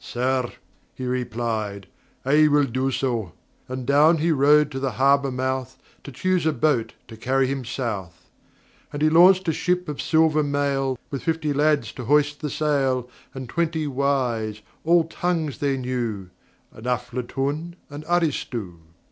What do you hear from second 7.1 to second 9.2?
carry him South. And he